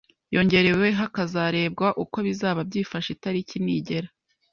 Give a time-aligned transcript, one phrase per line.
[0.33, 4.09] yongerewe hakazarebwa uko bizaba byifashe itariki nigera.